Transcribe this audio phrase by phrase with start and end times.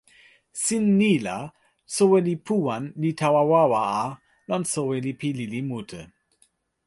[0.63, 1.37] sin ni la,
[1.95, 4.05] soweli Puwan li tawa wawa a
[4.49, 6.01] lon soweli pi lili mute!